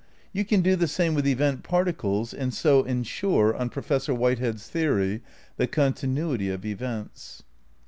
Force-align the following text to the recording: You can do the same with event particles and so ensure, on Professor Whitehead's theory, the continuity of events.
You 0.33 0.45
can 0.45 0.61
do 0.63 0.75
the 0.75 0.87
same 0.87 1.13
with 1.13 1.27
event 1.27 1.61
particles 1.61 2.33
and 2.33 2.51
so 2.55 2.83
ensure, 2.83 3.55
on 3.55 3.69
Professor 3.69 4.15
Whitehead's 4.15 4.67
theory, 4.67 5.21
the 5.57 5.67
continuity 5.67 6.49
of 6.49 6.65
events. 6.65 7.43